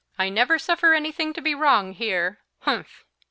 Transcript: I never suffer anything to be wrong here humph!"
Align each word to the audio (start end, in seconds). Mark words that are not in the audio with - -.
I 0.17 0.29
never 0.29 0.57
suffer 0.57 0.95
anything 0.95 1.31
to 1.33 1.41
be 1.41 1.53
wrong 1.53 1.93
here 1.93 2.39
humph!" 2.61 3.05